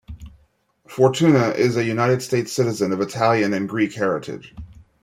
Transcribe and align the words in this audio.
Fortuna 0.87 1.49
is 1.49 1.77
a 1.77 1.83
United 1.85 2.23
States 2.23 2.51
citizen 2.51 2.91
of 2.91 3.01
Italian 3.01 3.53
and 3.53 3.69
Greek 3.69 3.93
heritage. 3.93 4.55